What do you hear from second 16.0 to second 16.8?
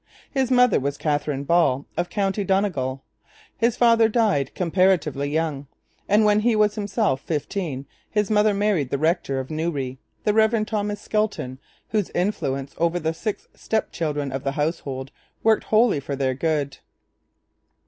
their good.